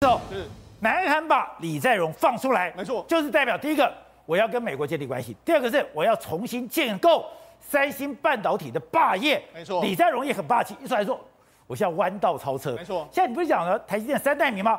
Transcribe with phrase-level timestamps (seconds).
[0.00, 0.44] 走，是
[0.80, 3.90] 南韩把李在镕放出来，没错，就是代表第一个
[4.26, 7.24] 我要跟美国建立关系，第二个是我要重新建构
[7.62, 9.82] 三星半导体的霸业，没错。
[9.82, 11.18] 李在镕也很霸气，一出来说
[11.66, 13.08] 我现在弯道超车，没错。
[13.10, 14.78] 现在你不是讲了台积电三纳米吗？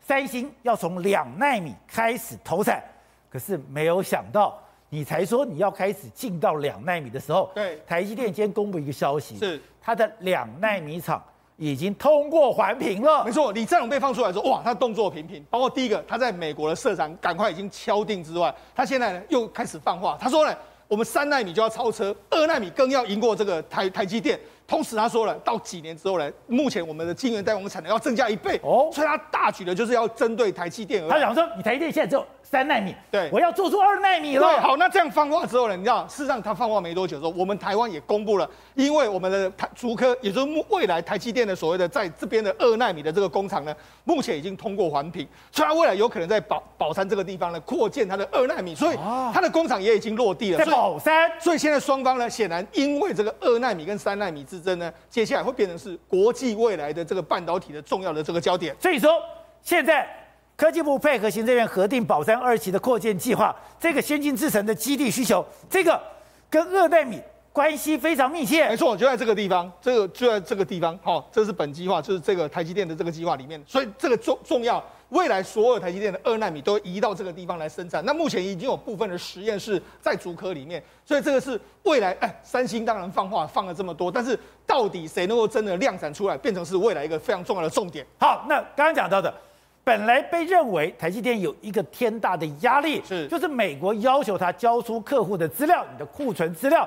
[0.00, 2.82] 三星要从两奈米开始投产，
[3.30, 11.22] 可是没有想到你才说你要开始进到两奈米的时候，对，台积电今天公布一个消息，是它的两奈米厂。
[11.58, 13.50] 已经通过环评了，没错。
[13.50, 24.38] 李在镕被放出来说，哇，他动作频频，包括第一个他在美国的社长赶快已经敲定之外，他现在呢又开始放话，他说呢，我们三纳米就要超车，二纳米更要赢过这个台台积电。
[24.68, 31.02] 同时他说了，到几年之后呢，目前我们的晶圆代工产能要增加一倍哦，所以他大举的就是要针对台积电。
[31.08, 32.24] 他想说，你台积电现在只有。
[32.50, 34.40] 三奈米，对，我要做出二奈米了。
[34.40, 35.76] 对，好，那这样放话之后呢？
[35.76, 50.58] 你知道，事实上他放话没多久之后，我们台湾也公布了，因为我们的台竹科，也就是未来台积电的所谓的在这边的二奈米的这个工厂呢，目前已经通过环评，所以它未来有可能在宝宝山这个地方呢扩建它的二奈米，所以它的工厂也已经落地了。
[50.58, 58.74] 在宝山，所以现在双方呢，显然因为这个二奈米跟三奈米之争呢，接下来会变成是国际未来的这个半导体的重要的这个焦点。
[58.80, 59.10] 所以说
[59.60, 60.17] 现在。
[60.58, 66.02] 科技部配合行政院核定宝山二期的扩建计划，这个先进制程的基地需求，这个
[66.50, 67.22] 跟二代米
[67.52, 68.68] 关系非常密切。
[68.68, 78.04] 没错，就在这个地方，这个就在这个地方，好，这是本计划，就是这个台积电的这个计划里面，所以这个重重要，未来所有台积电的二纳米都移到这个地方来生产。
[78.04, 84.36] 那目前已经有部分的实验室在竹科里面，所以这个是未来，哎，三星当然放话放了这么多，但是
[84.66, 88.04] 到底谁能够真的量产出来，变成是未来一个非常重要的重点。
[88.18, 89.32] 好，那刚刚讲到的。
[89.88, 96.86] 本来被认为台积电有一个天大的压力，是就是美国要求他交出客户的资料，你的库存资料。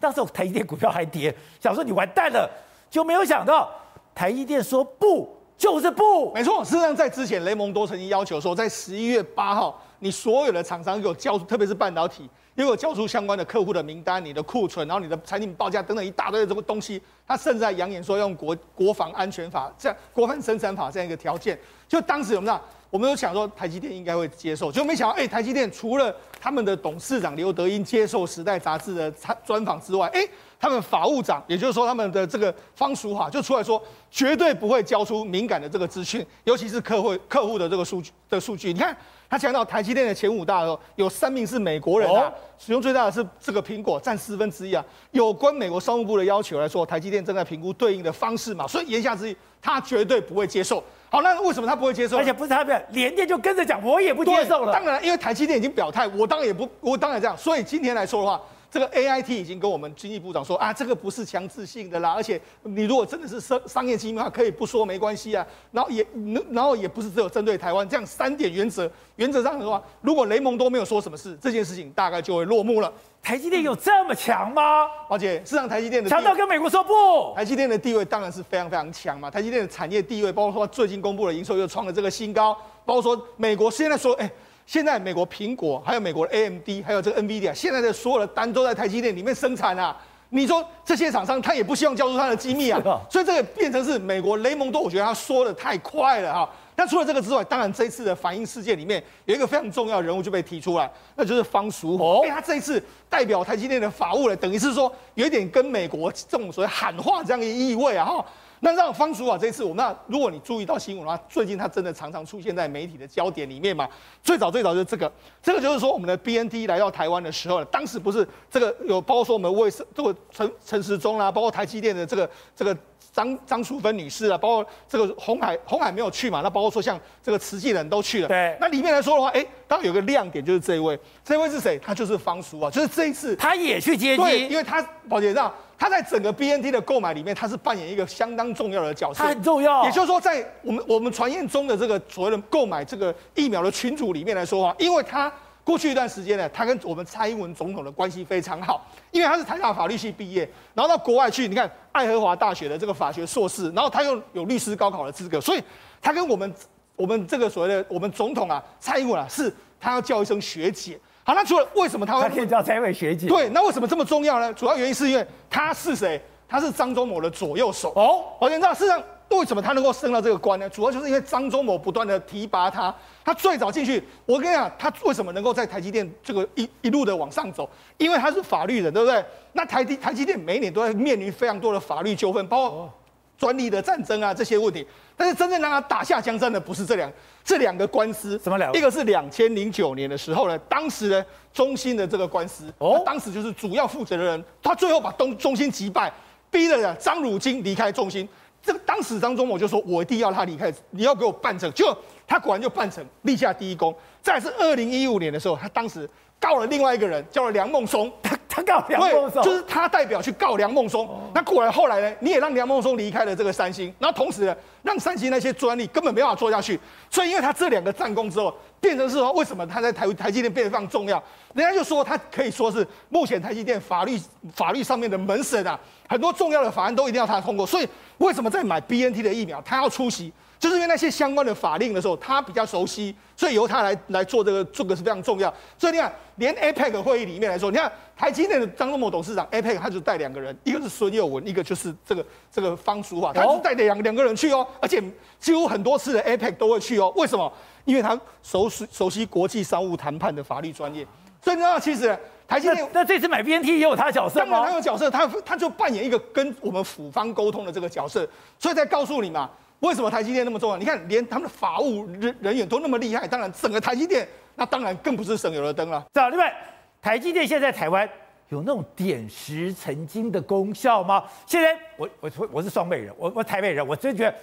[0.00, 2.46] 那时候台积电股票还跌，想说你完蛋了，
[2.90, 3.70] 就没有想到
[4.14, 6.30] 台积电说不就是不。
[6.34, 12.28] 没错，事实上在之前雷蒙多曾经要求说，在十一月八号，你所有的厂商给我交出，特别是半导体。
[12.54, 22.60] 如果交出相关的客户的名单、你的库存，然后你的产品报价等等一大堆的这个东西，他甚至还扬言说用国国防安全法这样国防生产法这样一个条件，就当时有没有？
[22.90, 29.10] 我们都想说台积电应该会接受，就没想到，哎，台积电除了他们的董事长刘德英接受《时代》杂志的
[29.46, 30.20] 专访之外，哎，
[30.62, 38.96] 他们法务长，也就是说他们的这个方淑华就出来说，绝对不会交出敏感的这个资讯，尤其是客户客户的这个数据的数据，你看。
[39.28, 44.84] 他讲到台积电的前五大的时候，有三名是美国人啊，使用最大的是这个苹果，占四分之一啊。
[45.12, 50.84] 有关美国商务部的要求来说，台积电正在评估对应的方式嘛，所以言下之意，他绝对不会接受。
[51.08, 52.18] 好，那为什么他不会接受？
[52.18, 54.70] 而且不是他们，联电就跟着讲，我也不接受了。
[54.70, 57.34] 当然，因为台积电已经表态，我当然也不，我当然这样。
[57.34, 58.38] 所以今天来说的话。
[58.72, 65.46] 这个 AIT 已经跟我们经济部长说啊，这个不是强制性的啦，而且你如果真的是商商业机密的话，可以不说没关系啊。
[65.72, 66.06] 然后也，
[66.50, 72.90] 然后也不是只有针对台湾这样三点原则，原则上的话，如果雷蒙都没有说什么事，这件事情大概就会落幕了。
[73.22, 74.86] 台积电有这么强吗？
[75.06, 79.30] 而且事实上，台积电的强到跟美国说不，台积电的地位当然是非常非常强嘛。
[79.30, 82.56] 台积电的产业地位，包括说最近公布的营收又创了这个新高，
[82.86, 84.32] 包括说美国现在说，哎。
[84.66, 89.96] 现在美国苹果，还有美国的 AMD，还有这个 NVIDIA，现在的所有的单都在台积电里面生产啊。
[90.34, 92.80] 你说这些厂商他也不希望交出他的机密啊，
[93.10, 96.48] 所以这个变成是美国雷蒙多，我觉得他说的太快了哈。
[96.74, 102.26] 那除了这个之外，当然这一次的反应事件里面有一个非常重要的人物就被提出来，那就是方淑华。
[102.26, 108.24] 哎，他这一次代表台积电的法务了，等于是说有一点跟美国这种所谓喊话这样的意味啊哈。
[108.64, 113.88] 那让方淑啊这一次，我们那如果你注意到新闻的话，最近他真的常常出现在媒体的焦点里面嘛。
[114.22, 115.12] 最早最早就是这个，
[115.42, 122.76] 这个就是说我们的 BNT 来到台湾的时候，当时不是这个有包括说我们卫生这个陈陈时中啦，包括台积电的这个这个
[123.12, 128.28] 张张淑芬女士啊，包括这个红海红海没有去嘛，那包括说像这个慈济人都去了。
[128.28, 128.56] 对。
[128.60, 131.78] 那里面来说的话，哎，当然有个亮点就是这一位，这一位是谁？
[131.78, 135.52] 他就是方叔啊，就是这一次他也去接机，对，因为他宝杰这样。
[135.78, 139.24] 他在整个 BNT 的购买里面，他是扮演一个相当重要的角色。
[139.24, 145.32] 他很重要，也就是说，在我们我们传言中的这个所谓的购买这个疫苗的群组里面来说啊，因为他
[145.64, 155.62] 过去一段时间呢，他跟我们蔡英文总统的关系非常好，因为他是台大法律系毕业，然后到国外去，你看爱荷华大学的这个法学硕士，然后他又有律师高考的资格，所以
[156.00, 156.52] 他跟我们
[156.96, 160.98] 我们这个所谓的我们总统啊，蔡英文啊，是他要叫一声学姐。
[161.24, 163.28] 好，那除了为什么他会他可以叫蔡英文学姐？
[163.28, 164.52] 对，那为什么这么重要呢？
[164.54, 166.20] 主要原因是因为他是谁？
[166.48, 168.24] 他是张忠谋的左右手哦。
[168.38, 169.02] 我先知道，事实上
[169.38, 170.68] 为什么他能够升到这个官呢？
[170.68, 172.94] 主要就是因为张忠谋不断的提拔他。
[173.24, 177.68] 他最早进去，我跟你讲，他为什么能够在台积电这个一一路的往上走？
[177.98, 179.24] 因为他是法律人，对不对？
[179.52, 182.92] 那台积台积电每一年都在面临非常多的法律纠纷，包括
[183.38, 184.86] 专利的战争啊这些问题。
[185.16, 187.12] 但是真正让他打下江山的不是这两
[187.44, 188.78] 这两个官司，什么两个？
[188.78, 196.12] 一个是两千零九年的时候呢，当时呢中兴的这个官司，哦，当时就是主要负责的人，他最后把东中兴击败，
[196.50, 198.28] 逼了张汝京离开中兴。
[198.62, 203.94] 这个当时张忠谋就说：“我一定要他离开，你要给我办成。”就他果然就办成，立下第一功。
[204.22, 208.10] 再是二零一五年的时候，他当时告了另外一个人，叫了梁孟松。
[208.52, 211.08] 他他告梁孟松，就是他代表去告梁孟松。
[211.34, 216.78] 那果然后来呢，你也让梁孟松离开了这个三星，然后同时呢，让三星那些专利根本没办法做下去。
[217.10, 221.22] 所以因为他这两个战功之后，变成是说，为什么他在台台积电变得非常重要？
[221.54, 224.20] 人家就说他可以说是目前台积电法律
[224.54, 225.78] 法律上面的门神啊，
[226.08, 227.66] 很多重要的法案都一定要他通过。
[227.66, 227.88] 所以。
[228.18, 235.52] 为什么在买 BNT 的疫苗，他要出席，就是因为那些相关的法令的时候，他比较熟悉，所以由他来来做这个，这个是非常重要。
[235.76, 245.02] 所以你看，连 APEC 会议里面来说，你看台积电的张忠谋董事长，APEC 他就带两个人，一个是孙佑文，一个就是这个这个方淑华，他就带两两个人去哦，而且
[245.40, 247.12] 几乎很多次的 APEC 都会去哦。
[247.16, 247.52] 为什么？
[247.84, 251.04] 因为他熟悉熟悉国际商务谈判的法律专业，
[251.42, 252.16] 所以你知道其实。
[252.48, 254.50] 台积电，那这次买 BNT 也有他的角色吗？
[254.50, 258.28] 当然他有角色，他他就扮演一个跟我们府方沟通的这个角色，
[258.58, 259.48] 所以再告诉你嘛，
[259.82, 260.76] 为什么台积电那么重要？
[260.76, 266.06] 你看，连他们的法务人人员都那么厉害，当然整个台积电，那当然更不是省油的灯了。
[266.12, 266.54] 这样，另外，
[267.00, 268.08] 台积电现在台湾
[268.48, 271.24] 有那种点石成金的功效吗？
[271.46, 274.34] 现在我我我是双北人，我我台北人，我真觉得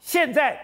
[0.00, 0.58] 现在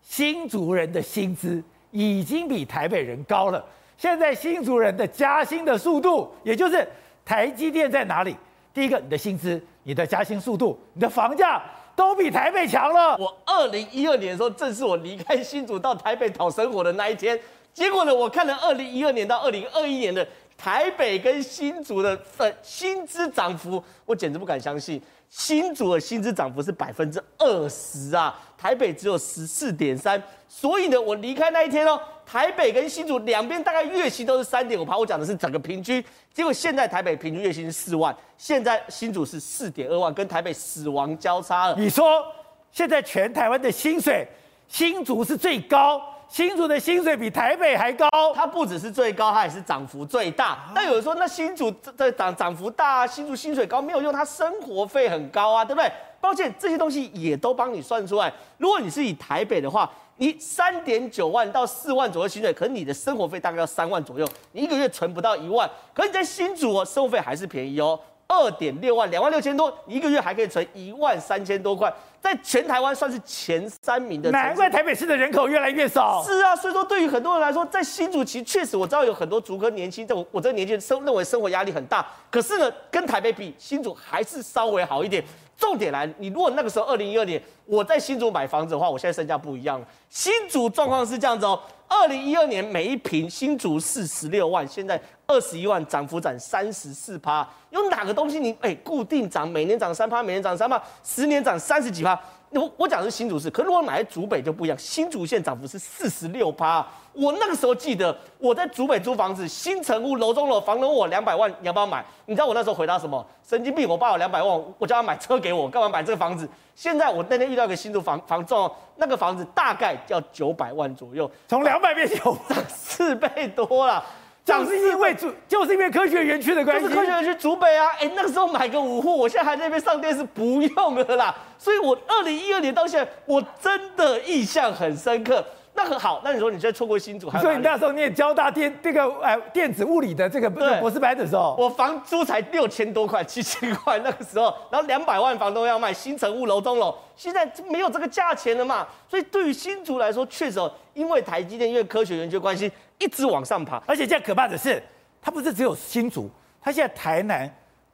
[0.00, 3.62] 新竹人的薪资已经比台北人高了。
[3.98, 6.88] 现在新竹人的加薪的速度，也就是
[7.22, 8.34] 台积电在哪里？
[8.72, 11.60] 第一个，你的薪资、你的加薪速度、你的房价
[11.98, 13.16] 都比台北强了。
[13.18, 17.36] 我二零一二年的时候，正是我离开新竹到台北讨生活的那一天。
[17.74, 20.24] 结果呢，我看了二零一二年到二零二一年的
[20.58, 25.00] 台北跟新竹的呃薪资涨幅，我简直不敢相信。
[25.30, 30.20] 新竹的薪资涨幅是百分之二十啊，台北只有十四点三。
[30.48, 32.00] 所以呢，我离开那一天哦。
[32.26, 36.04] 台北跟新竹两边大概月薪都是三点五趴，我讲的是整个平均。
[36.34, 41.74] 结果现在台北平均月薪是四万，现在新竹是四点二万，跟台北死亡交叉了。
[41.78, 42.22] 你说
[42.70, 44.28] 现在全台湾的薪水，
[44.66, 48.08] 新竹是最高，新竹的薪水比台北还高。
[48.34, 50.70] 它不只是最高，它也是涨幅最大。
[50.74, 55.90] 但有人说，那新竹的涨涨幅大，新竹薪水高没有用，它生活费很高啊，对不对？
[56.20, 58.32] 抱歉，这些东西也都帮你算出来。
[58.58, 65.68] 如果你是以台北的话，你三点九万到四万左右薪水，可是你的生活费大概要三万左右，你一个月存不到一万。
[65.94, 67.98] 可是你在新竹哦，生活费还是便宜哦，
[68.28, 71.90] 二点六万，两万六千多，一个月还可以存一万三千多块，
[72.20, 74.30] 在全台湾算是前三名的。
[74.30, 76.22] 难怪台北市的人口越来越少。
[76.22, 82.06] 是啊，所以说对于很多人来说，在新竹其实确实我知道有很多竹科年轻，我我这个年纪人生认为生活压力很大。
[82.30, 85.24] 可是呢，跟台北比，新竹还是稍微好一点。
[85.56, 89.86] 重点来，你如果那个时候二零一二年我在新竹买房子的话，我现在身价不一样了。
[90.10, 97.46] 新竹状况是这样子哦，二零一二年每一平新竹四十六万，现在二十一万，涨幅涨三十四趴。
[97.68, 102.18] 有哪个东西你哎固定涨，每年涨三趴，每年涨三趴，十年涨三十几趴？
[102.48, 106.82] 我我讲的是新竹市，可是如果买在竹北就不一样，新竹县涨幅是四十六趴。
[107.12, 112.02] 我那个时候记得我在竹北租房子，新城屋楼中楼，房东问我两百万，你要不要买？
[112.24, 113.22] 你知道我那时候回答什么？
[113.46, 113.86] 神经病！
[113.86, 116.48] 我爸有两百万，我叫他买车给我，干嘛买这个房子？
[116.74, 124.02] 现在我那天遇到一个新竹房房仲，那个房子大概要九百万左右，从两百变九涨四倍多了。
[124.48, 126.84] 涨是因为主，就是因为科学园区的关系。
[126.84, 131.34] 就是科学园区竹北啊，哎，那个时候买个五户，我现在还在那边上电视，不用了啦。
[131.58, 135.44] 所以，我二零一二年到现在，我真的印象很深刻。
[135.74, 148.84] 那很好，那你说你现在错过新竹，所以你那时候念交大电这个哎电子物理的这个博士班的时候，我房租才六千多块，七千块那个时候， 然后两百万房东要卖新城屋楼中楼，现在没有这个价钱了嘛。
[149.08, 150.58] 所以对于新竹来说，确实
[150.98, 154.82] 因为台积电因为科学研究关系一直往上爬，而且现在可怕的是，
[155.22, 156.28] 它不是只有新竹，
[156.60, 157.48] 它现在台南。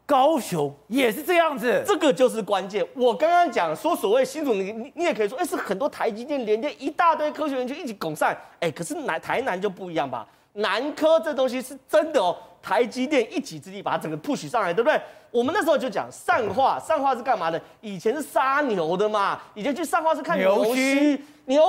[0.06, 2.86] 高雄也是这样子，这个就是关键。
[2.94, 8.30] 我刚刚讲说，所谓新竹，你你你也可以说，哎，是很多台积电连接一大堆科学园区一起拱上，
[8.60, 10.26] 哎，可是南台南就不一样吧？
[10.52, 15.00] 南科这东西是真的哦，台积电一己之力把它整个 push 上来，对不对？
[15.30, 17.58] 我们那时候就讲上化，上化是干嘛的？
[17.80, 21.18] 以前是杀牛的嘛，以前去上化是看牛须，牛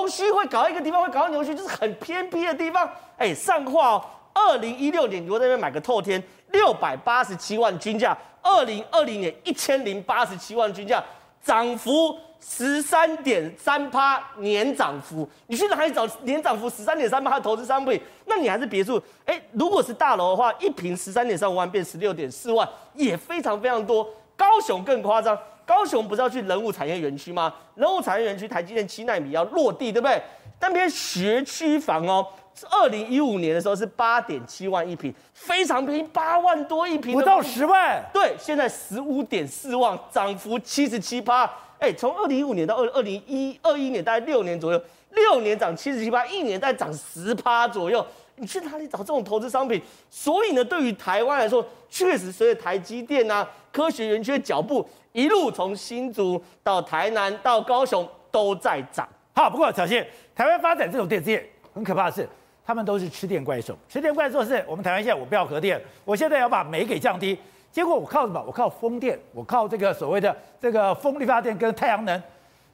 [0.08, 2.90] 须会搞一个地方会搞到牛须，就是很偏僻的地方。
[3.18, 6.22] 哎，上话哦，二零一六年你在那边买个透天。
[6.52, 11.04] 六百八十七万均价，二零二零年一千零八十七万均价，
[11.44, 15.28] 涨幅十三点三趴年涨幅。
[15.48, 18.00] 你去哪里找年涨幅十三点三趴的投资商品？
[18.26, 19.02] 那你还是别墅。
[19.26, 24.08] 哎，如果是大楼的话，一平十三点三五万变十六点四万，也非常非常多。
[24.38, 27.54] 高雄更夸张，高雄不是要去人物产业园区吗？
[27.76, 30.22] 人物产业园区台积电七纳米要落地，对不对？
[30.60, 32.26] 那边学区房哦，
[32.70, 38.04] 二零一五年的时候是八点七万一平，非常便宜，八万多一平，不到十万。
[38.14, 41.52] 对，现在十五点四万，涨幅七十七趴。
[41.78, 44.82] 哎，从二零一五年到二二零一二一年，大概六年左右，
[45.12, 48.06] 六年涨七十七趴，一年大概涨十趴左右。
[48.38, 49.82] 你去哪里找这种投资商品？
[50.10, 59.08] 所以呢，对于台湾来说，确实随着台积电啊、科学园区的脚步，一路从新竹到台南到高雄都在涨。
[59.34, 60.06] 好，不过小心，
[60.36, 62.28] 台湾发展这种电子业很可怕的是，
[62.66, 63.78] 他们都是吃电怪兽。
[63.88, 67.40] 吃电怪兽是我们台湾现在我不要核电，我现在要把煤给降低。
[67.72, 68.44] 结果我靠什么？
[68.46, 72.22] 我靠风电，我靠这个所谓的这个风力发电跟太阳能。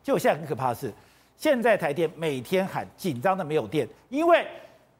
[0.02, 0.92] 就现在很可怕的是，
[1.38, 4.48] 现在台电每天喊紧张的没有电，因为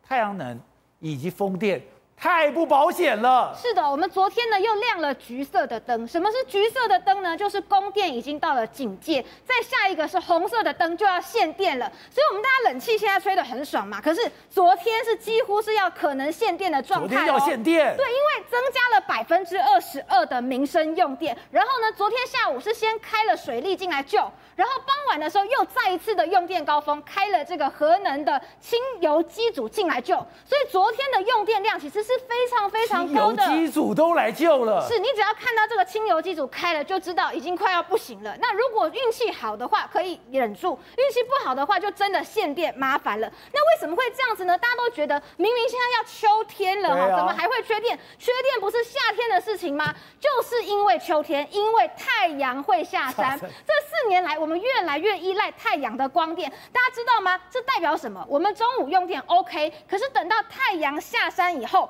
[0.08, 0.60] 太阳能
[1.00, 1.82] 以及风电。
[2.22, 3.52] 太不保险了。
[3.60, 6.08] 是的，我们昨天呢又亮了橘色的灯。
[6.08, 7.36] 什么是橘色的灯呢？
[7.36, 9.26] 就是供电已经到了警戒。
[9.44, 11.92] 再下一个是红色的灯，就要限电了。
[12.12, 14.00] 所以，我们大家冷气现在吹得很爽嘛。
[14.00, 17.08] 可是昨天是几乎是要可能限电的状态。
[17.08, 17.98] 昨天要限电。
[17.98, 21.36] 对，因为增加了百分之二十二的民生用电。
[21.50, 24.20] 然后呢，昨天下午是先开了水利进来救，
[24.56, 30.16] 然后傍晚的时候又再一次的用电高峰，开了这个核能的清油机组进来救。
[30.46, 32.11] 所以昨天的用电量其实是。
[32.12, 34.86] 是非常非常高的，机组都来救了。
[34.88, 38.36] 是你只要看到这个清油机组开了，就知道已经快要不行了。
[38.40, 43.32] 那如果运气好的话，可以忍住；运气不好的话，就真的限电麻烦了。
[43.54, 44.58] 那为什么会这样子呢？
[44.58, 47.98] 大家都觉得明明现在要秋天了哈，怎么还会缺电？
[48.20, 49.94] 缺电不是夏天的事情吗？
[50.20, 53.40] 就是因为秋天，因为太阳会下山。
[53.40, 57.40] 这四年来，我们越来越依赖太阳的光电，大家知道吗？
[57.50, 58.26] 这代表什么？
[58.28, 61.90] 我们中午用电 OK，可是等到太阳下山以后。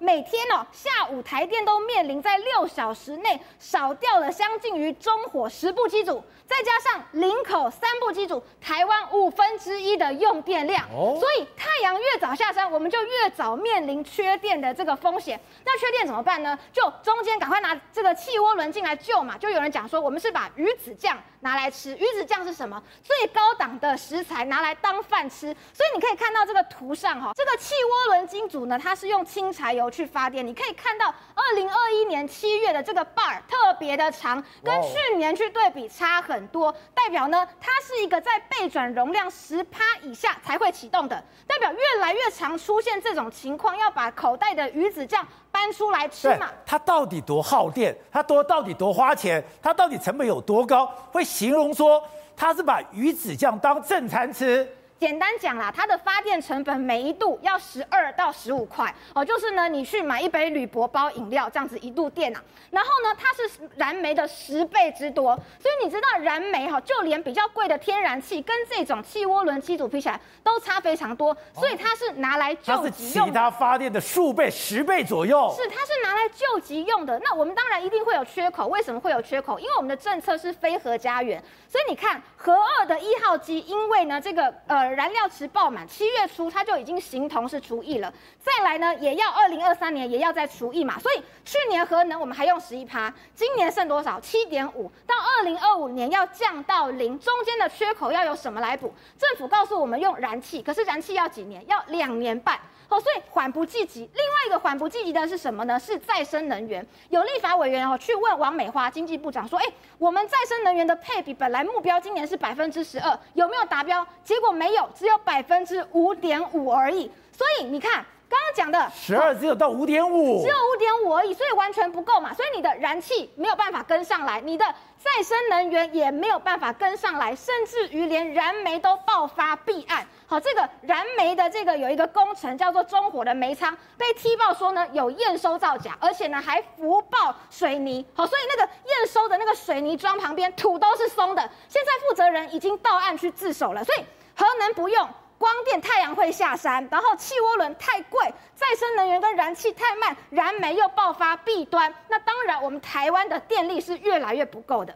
[0.00, 10.84] 每天哦，下午台电都面临在六小时内少掉了相近于中火十部机组，再加上林口三部机组，台湾五分之一的用电量。
[10.92, 15.38] 哦，所以太阳越早下山，我们就越早面临缺电的这个风险。
[15.64, 16.56] 那缺电怎么办呢？
[16.72, 19.36] 就中间赶快拿这个汽涡轮进来救嘛。
[19.36, 21.96] 就有人讲说，我们是把鱼子酱拿来吃。
[21.96, 22.80] 鱼子酱是什么？
[23.02, 25.46] 最高档的食材拿来当饭吃。
[25.72, 29.87] 所以你可以看到这个图上哈，这个汽涡轮机组呢，它是用轻柴油。
[29.90, 46.48] 去发电，你可以看到二零二一年七月的这个 bar 特别的长，跟去年去对比差很多，代表呢，它是一个在背转容量十趴以下才会启动的，代表越来越常出现这种情况，要把口袋的鱼子酱搬出来吃嘛？
[46.66, 47.96] 它到底多耗电？
[48.10, 49.42] 它多到底多花钱？
[49.62, 50.86] 它到底成本有多高？
[51.10, 52.02] 会形容说
[52.36, 54.68] 它是把鱼子酱当正餐吃？
[54.98, 72.88] 简单讲啦，它的发电成本每一度要十二到十五块哦，就是呢，你去买一杯铝箔包饮料这样子一度电啊，然后呢，它是燃煤的十倍之多，所以你知道燃煤哈，就连比较贵的天然气跟这种汽涡轮机组比起来都差非常多，所以它是拿来救急用的。
[72.88, 75.54] 它是其他发电的数倍、十倍左右。
[75.56, 77.16] 是，它是拿来救急用的。
[77.20, 79.60] 那我们当然一定会有缺口，为什么会有缺口？
[79.60, 84.87] 因为我们的政策是非核家园，所以你看核二的一号机，因为呢这个呃。
[84.90, 88.12] 燃料池爆满，七月初它就已经形同是除役了。
[88.40, 90.98] 再来呢，也要二零二三年也要再除役嘛。
[90.98, 94.20] 所以去年核能我们还用十一趴，今年剩多少？
[94.20, 94.90] 七点五。
[95.06, 98.92] 到二零二五年要降到零，中间的缺口要有什么来补？
[99.18, 101.64] 政府告诉我们用燃气，可是燃气要几年？
[101.66, 102.58] 要两年半。
[102.88, 104.08] 哦，所以缓不济急。
[104.14, 105.78] 另外一个缓不济急的是什么呢？
[105.78, 106.86] 是再生能源。
[107.10, 109.64] 有立法委员哦去问王美花经济部长说：“哎，
[109.98, 114.06] 我们再生能源的配比本来目标今年是百分之十二，有没有达标？
[114.24, 117.10] 结果没有，只有百分之五点五而已。
[117.32, 122.34] 所以你看。”刚刚讲的十二只有到五点五，只有五点五而已，所以完全不够嘛。
[122.34, 124.64] 所以你的燃气没有办法跟上来，你的
[124.98, 130.06] 再生能源也没有办法跟上来，甚至于连燃煤都爆发弊案。
[130.26, 138.04] 好，这个燃煤的这个有一个工程叫做中火的煤仓被踢爆说呢有验收造假，而且呢还浮爆水泥。
[138.14, 141.40] 好，所以那个验收的那个水泥桩旁边土都是松的。
[141.68, 144.04] 现在负责人已经到案去自首了，所以
[144.36, 145.08] 核能不用。
[145.38, 148.20] 光电太阳会下山，然后气涡轮太贵，
[148.54, 154.92] 再生能源跟燃气太慢，燃煤又爆发弊端，那当然我们台湾的电力是越来越不够的。